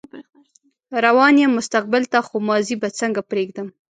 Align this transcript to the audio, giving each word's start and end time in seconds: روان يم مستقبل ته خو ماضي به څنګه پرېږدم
روان 1.05 1.33
يم 1.41 1.51
مستقبل 1.59 2.03
ته 2.11 2.19
خو 2.27 2.35
ماضي 2.49 2.75
به 2.81 2.89
څنګه 2.99 3.21
پرېږدم 3.29 3.67